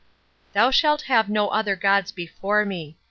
[0.53, 2.97] "Thou shalt have no other gods before me."